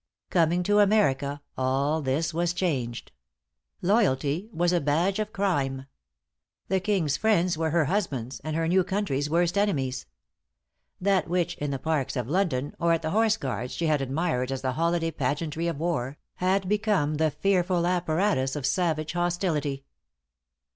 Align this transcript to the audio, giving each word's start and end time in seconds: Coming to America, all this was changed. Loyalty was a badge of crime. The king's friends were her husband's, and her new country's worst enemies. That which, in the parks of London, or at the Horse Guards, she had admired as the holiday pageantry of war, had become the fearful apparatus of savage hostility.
Coming 0.31 0.63
to 0.63 0.79
America, 0.79 1.43
all 1.55 2.01
this 2.01 2.33
was 2.33 2.53
changed. 2.55 3.11
Loyalty 3.83 4.49
was 4.51 4.73
a 4.73 4.81
badge 4.81 5.19
of 5.19 5.31
crime. 5.31 5.85
The 6.69 6.79
king's 6.79 7.17
friends 7.17 7.55
were 7.55 7.69
her 7.69 7.85
husband's, 7.85 8.39
and 8.39 8.55
her 8.55 8.67
new 8.67 8.83
country's 8.83 9.29
worst 9.29 9.59
enemies. 9.59 10.07
That 10.99 11.27
which, 11.27 11.53
in 11.57 11.69
the 11.69 11.77
parks 11.77 12.15
of 12.15 12.27
London, 12.27 12.73
or 12.79 12.93
at 12.93 13.03
the 13.03 13.11
Horse 13.11 13.37
Guards, 13.37 13.73
she 13.75 13.85
had 13.85 14.01
admired 14.01 14.51
as 14.51 14.63
the 14.63 14.71
holiday 14.71 15.11
pageantry 15.11 15.67
of 15.67 15.77
war, 15.77 16.17
had 16.37 16.67
become 16.67 17.17
the 17.17 17.29
fearful 17.29 17.85
apparatus 17.85 18.55
of 18.55 18.65
savage 18.65 19.11
hostility. 19.13 19.85